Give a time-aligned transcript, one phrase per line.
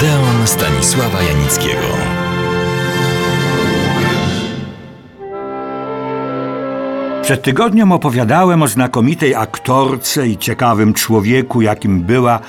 [0.00, 1.86] Odeon Stanisława Janickiego.
[7.22, 12.40] Przed tygodniem opowiadałem o znakomitej aktorce i ciekawym człowieku, jakim była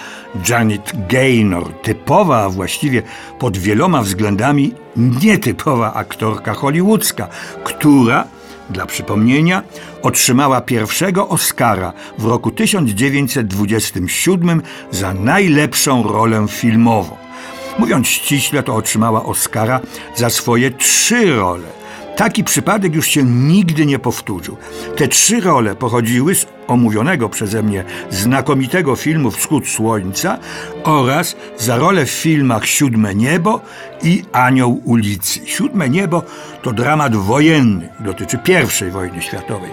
[0.50, 1.74] Janet Gaynor.
[1.74, 3.01] Typowa, a właściwie
[3.40, 7.28] pod wieloma względami nietypowa aktorka hollywoodzka,
[7.63, 8.24] która,
[8.70, 9.63] dla przypomnienia,
[10.02, 14.62] otrzymała pierwszego Oscara w roku 1927
[14.92, 17.30] za najlepszą rolę filmową.
[17.80, 19.80] Mówiąc ściśle, to otrzymała Oscara
[20.16, 21.82] za swoje trzy role.
[22.16, 24.58] Taki przypadek już się nigdy nie powtórzył.
[24.98, 30.38] Te trzy role pochodziły z omówionego przeze mnie znakomitego filmu Wschód Słońca
[30.84, 33.62] oraz za rolę w filmach Siódme Niebo
[34.04, 35.40] i Anioł ulicy.
[35.46, 36.24] Siódme Niebo
[36.62, 38.40] to dramat wojenny, dotyczy
[38.88, 39.72] I wojny światowej,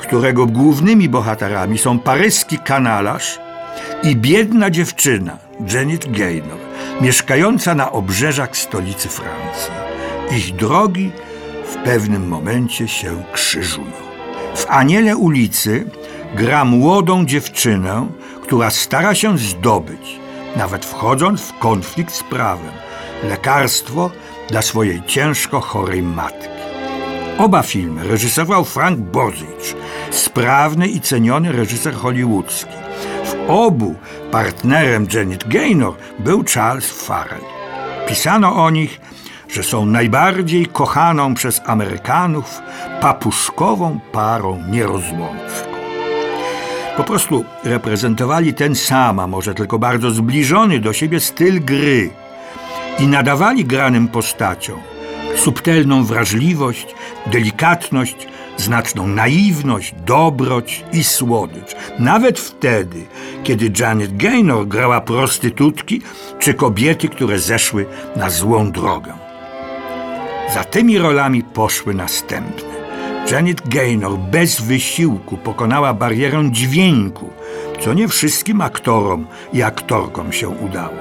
[0.00, 3.38] którego głównymi bohaterami są paryski kanalarz
[4.02, 5.38] i biedna dziewczyna
[5.74, 6.58] Janet Gaynor,
[7.00, 9.72] mieszkająca na obrzeżach stolicy Francji.
[10.36, 11.12] Ich drogi
[11.64, 13.92] w pewnym momencie się krzyżują.
[14.54, 15.90] W Aniele ulicy
[16.34, 18.06] gra młodą dziewczynę,
[18.42, 20.18] która stara się zdobyć,
[20.56, 22.72] nawet wchodząc w konflikt z prawem,
[23.22, 24.10] lekarstwo
[24.48, 26.48] dla swojej ciężko chorej matki.
[27.38, 29.76] Oba filmy reżyserował Frank Bozicz,
[30.10, 32.72] sprawny i ceniony reżyser hollywoodzki.
[33.48, 33.94] Obu
[34.30, 37.44] partnerem Janet Gaynor był Charles Farrell.
[38.06, 39.00] Pisano o nich
[39.54, 42.62] że są najbardziej kochaną przez Amerykanów
[43.00, 45.74] papuszkową parą nierozłączną.
[46.96, 52.10] Po prostu reprezentowali ten sam, a może tylko bardzo zbliżony do siebie styl gry
[52.98, 54.78] i nadawali granym postaciom
[55.36, 56.94] subtelną wrażliwość,
[57.26, 61.76] delikatność, znaczną naiwność, dobroć i słodycz.
[61.98, 63.06] Nawet wtedy,
[63.44, 66.02] kiedy Janet Gaynor grała prostytutki
[66.38, 67.86] czy kobiety, które zeszły
[68.16, 69.12] na złą drogę.
[70.54, 72.74] Za tymi rolami poszły następne.
[73.30, 77.30] Janet Gaynor bez wysiłku pokonała barierę dźwięku,
[77.80, 80.94] co nie wszystkim aktorom i aktorkom się udało.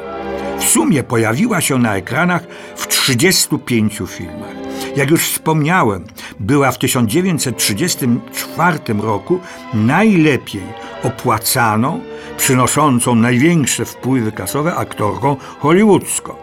[0.60, 2.44] W sumie pojawiła się na ekranach
[2.76, 4.63] w 35 filmach.
[4.96, 6.06] Jak już wspomniałem,
[6.40, 9.40] była w 1934 roku
[9.74, 10.64] najlepiej
[11.04, 12.02] opłacaną,
[12.38, 16.36] przynoszącą największe wpływy kasowe aktorką hollywoodzką.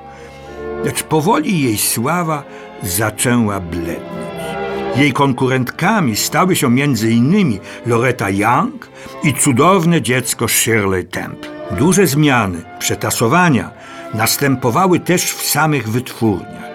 [0.84, 2.42] Lecz powoli jej sława
[2.82, 4.20] zaczęła blednąć.
[4.96, 7.58] Jej konkurentkami stały się m.in.
[7.86, 8.88] Loretta Young
[9.22, 11.50] i cudowne dziecko Shirley Temple.
[11.78, 13.70] Duże zmiany, przetasowania
[14.14, 16.69] następowały też w samych wytwórniach.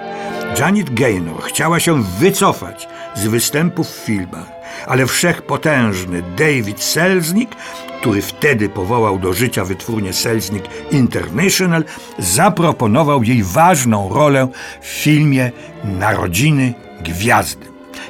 [0.60, 4.48] Janet Gaynor chciała się wycofać z występów w filmach,
[4.88, 7.56] ale wszechpotężny David Selznick,
[8.00, 11.84] który wtedy powołał do życia wytwórnię Selznick International,
[12.20, 14.48] zaproponował jej ważną rolę
[14.82, 15.52] w filmie
[15.84, 17.66] Narodziny Gwiazdy.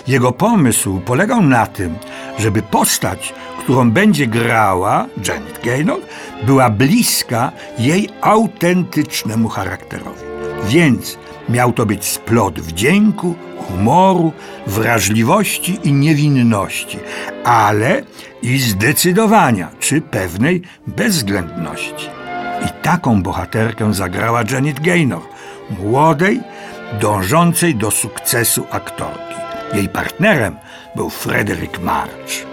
[0.07, 1.95] Jego pomysł polegał na tym,
[2.39, 5.99] żeby postać, którą będzie grała Janet Gaynor,
[6.43, 10.21] była bliska jej autentycznemu charakterowi.
[10.67, 11.17] Więc
[11.49, 13.35] miał to być splot wdzięku,
[13.67, 14.33] humoru,
[14.67, 16.99] wrażliwości i niewinności,
[17.43, 18.03] ale
[18.41, 22.09] i zdecydowania czy pewnej bezwzględności.
[22.65, 25.21] I taką bohaterkę zagrała Janet Gaynor,
[25.79, 26.39] młodej,
[27.01, 29.35] dążącej do sukcesu aktorki.
[29.73, 30.55] Jej partnerem
[30.95, 32.45] był Frederick March.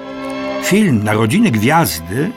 [0.63, 2.31] Film Narodziny Gwiazdy,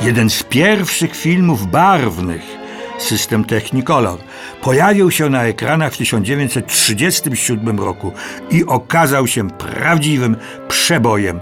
[0.00, 2.65] jeden z pierwszych filmów barwnych,
[2.98, 4.18] system Technicolor,
[4.62, 8.12] pojawił się na ekranach w 1937 roku
[8.50, 10.36] i okazał się prawdziwym
[10.68, 11.40] przebojem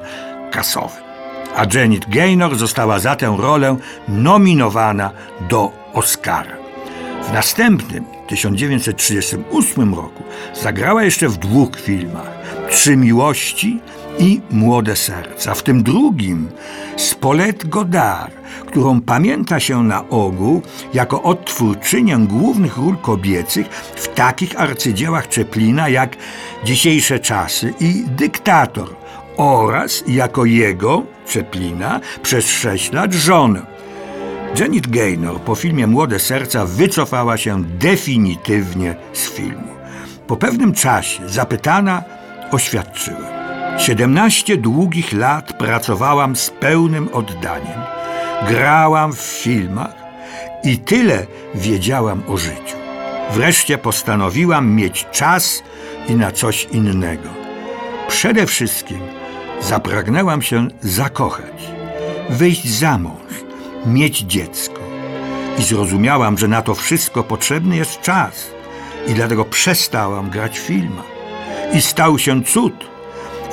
[0.50, 1.04] kasowym.
[1.56, 3.76] A Janet Gaynor została za tę rolę
[4.08, 5.10] nominowana
[5.50, 6.56] do Oscara.
[7.28, 10.22] W następnym, 1938 roku,
[10.62, 12.30] zagrała jeszcze w dwóch filmach:
[12.70, 13.80] Trzy miłości
[14.18, 15.54] i Młode serca.
[15.54, 16.48] W tym drugim
[16.96, 18.34] Spolet Godard,
[18.66, 20.62] którą pamięta się na ogół
[20.94, 23.66] jako odtwórczynię głównych ról kobiecych
[23.96, 26.16] w takich arcydziełach Czeplina jak
[26.64, 28.88] Dzisiejsze czasy i Dyktator
[29.36, 33.74] oraz jako jego, Czeplina, przez sześć lat żonę.
[34.58, 39.74] Janet Gaynor po filmie Młode Serca wycofała się definitywnie z filmu.
[40.26, 42.02] Po pewnym czasie zapytana
[42.50, 43.33] oświadczyła.
[43.78, 47.80] 17 długich lat pracowałam z pełnym oddaniem.
[48.48, 49.94] Grałam w filmach
[50.64, 52.76] i tyle wiedziałam o życiu.
[53.32, 55.62] Wreszcie postanowiłam mieć czas
[56.08, 57.28] i na coś innego.
[58.08, 59.00] Przede wszystkim
[59.60, 61.72] zapragnęłam się zakochać,
[62.30, 63.32] wyjść za mąż,
[63.86, 64.80] mieć dziecko.
[65.58, 68.50] I zrozumiałam, że na to wszystko potrzebny jest czas.
[69.06, 71.06] I dlatego przestałam grać w filmach.
[71.72, 72.93] I stał się cud.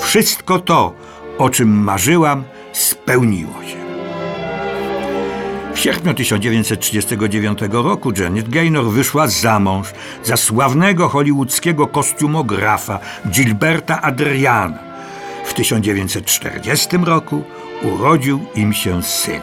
[0.02, 0.94] Wszystko to,
[1.38, 2.44] o czym marzyłam,
[2.74, 3.82] spełniło się.
[5.74, 9.88] W sierpniu 1939 roku Janet Gaynor wyszła za mąż
[10.24, 14.80] za sławnego hollywoodzkiego kostiumografa Gilberta Adriana.
[15.46, 17.44] W 1940 roku
[17.82, 19.42] urodził im się syn.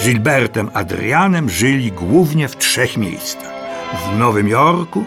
[0.00, 3.52] Z Gilbertem Adrianem żyli głównie w trzech miejscach:
[3.92, 5.04] w Nowym Jorku,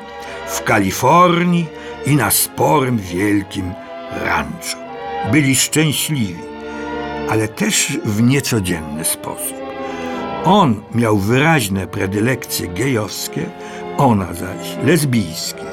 [0.47, 1.65] w Kalifornii
[2.05, 3.73] i na sporym wielkim
[4.25, 4.77] rancho.
[5.31, 6.35] Byli szczęśliwi,
[7.29, 9.57] ale też w niecodzienny sposób.
[10.45, 13.45] On miał wyraźne predylekcje gejowskie,
[13.97, 15.63] ona zaś lesbijskie.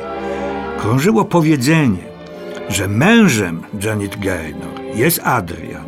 [0.80, 2.02] Krążyło powiedzenie,
[2.68, 5.86] że mężem Janet Gaynor jest Adrian,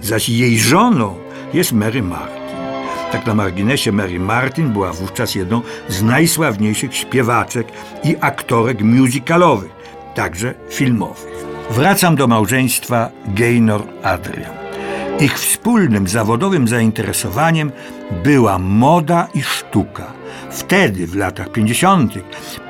[0.00, 1.14] zaś jej żoną
[1.54, 2.38] jest Mary Martin.
[3.12, 7.68] Tak na marginesie Mary Martin była wówczas jedną z najsławniejszych śpiewaczek
[8.04, 9.70] i aktorek musicalowych,
[10.14, 11.47] także filmowych.
[11.70, 14.58] Wracam do małżeństwa Gaynor-Adrian.
[15.20, 17.72] Ich wspólnym zawodowym zainteresowaniem
[18.24, 20.12] była moda i sztuka.
[20.50, 22.14] Wtedy, w latach 50.,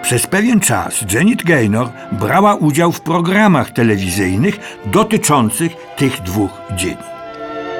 [0.02, 6.96] przez pewien czas Janet Gaynor brała udział w programach telewizyjnych dotyczących tych dwóch dzieci.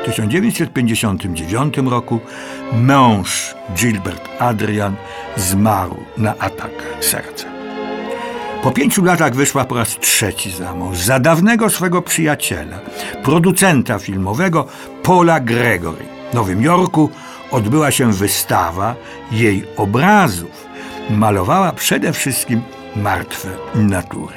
[0.03, 2.21] W 1959 roku
[2.73, 4.97] mąż Gilbert Adrian
[5.37, 7.58] zmarł na atak serca.
[8.63, 12.79] Po pięciu latach wyszła po raz trzeci za mąż za dawnego swego przyjaciela,
[13.25, 14.67] producenta filmowego
[15.03, 16.05] Paula Gregory.
[16.31, 17.11] W Nowym Jorku
[17.51, 18.95] odbyła się wystawa
[19.33, 20.67] jej obrazów.
[21.11, 22.61] Malowała przede wszystkim
[22.97, 24.35] martwe natury.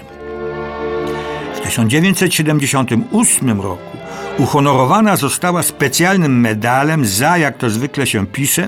[1.55, 3.97] W 1978 roku
[4.41, 8.67] uhonorowana została specjalnym medalem za, jak to zwykle się pisze,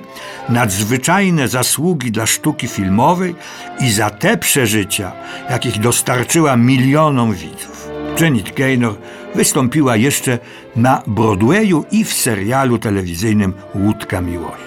[0.49, 3.35] nadzwyczajne zasługi dla sztuki filmowej
[3.79, 5.11] i za te przeżycia,
[5.49, 7.89] jakich dostarczyła milionom widzów.
[8.21, 8.95] Janet Gaynor
[9.35, 10.39] wystąpiła jeszcze
[10.75, 14.63] na Broadwayu i w serialu telewizyjnym Łódka Miłości.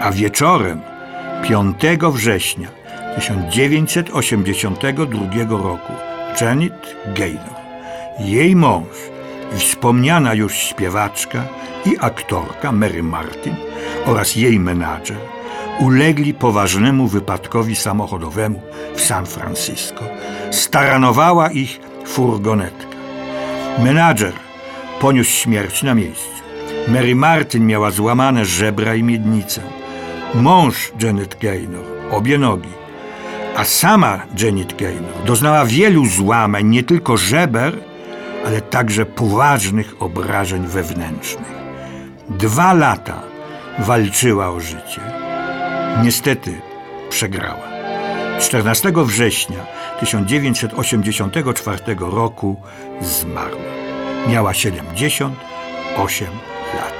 [0.00, 0.80] A wieczorem
[1.42, 1.76] 5
[2.12, 2.68] września
[3.14, 5.92] 1982 roku
[6.40, 7.56] Janet Gaynor,
[8.20, 9.11] jej mąż,
[9.56, 11.44] wspomniana już śpiewaczka
[11.84, 13.54] i aktorka Mary Martin
[14.06, 15.16] oraz jej menadżer
[15.80, 18.62] ulegli poważnemu wypadkowi samochodowemu
[18.94, 20.04] w San Francisco.
[20.50, 22.96] Staranowała ich furgonetka.
[23.78, 24.32] Menadżer
[25.00, 26.42] poniósł śmierć na miejscu.
[26.88, 29.60] Mary Martin miała złamane żebra i miednicę.
[30.34, 32.68] Mąż Janet Gaynor obie nogi.
[33.56, 37.78] A sama Janet Gaynor doznała wielu złamań, nie tylko żeber,
[38.46, 41.52] ale także poważnych obrażeń wewnętrznych.
[42.28, 43.22] Dwa lata
[43.78, 45.00] walczyła o życie.
[46.02, 46.60] Niestety
[47.10, 47.72] przegrała.
[48.40, 49.66] 14 września
[50.00, 52.56] 1984 roku
[53.00, 53.72] zmarła.
[54.28, 56.28] Miała 78
[56.74, 56.94] lat.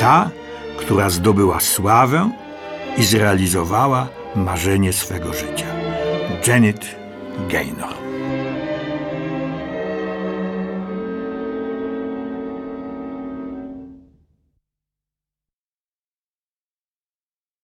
[0.00, 0.30] Ta,
[0.78, 2.30] która zdobyła sławę
[2.96, 5.66] i zrealizowała marzenie swego życia.
[6.46, 6.96] Janet
[7.48, 8.07] Gaynor.